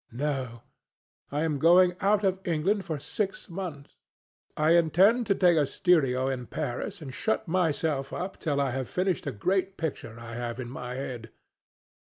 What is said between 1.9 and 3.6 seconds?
to be out of England for six